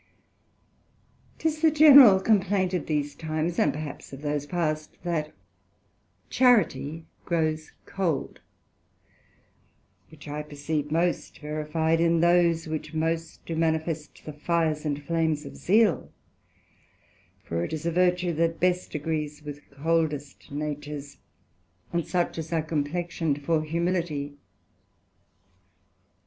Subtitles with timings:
[1.37, 5.31] 'Tis the general complaint of these times, and perhaps of those past, that
[6.27, 8.39] charity grows cold;
[10.09, 15.45] which I perceive most verified in those which most do manifest the fires and flames
[15.45, 16.09] of zeal;
[17.43, 21.19] for it is a virtue that best agrees with coldest natures,
[21.93, 24.33] and such as are complexioned for humility.